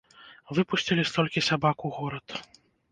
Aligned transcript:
Выпусцілі 0.59 1.05
столькі 1.11 1.47
сабак 1.51 1.77
у 1.91 1.97
горад! 2.01 2.27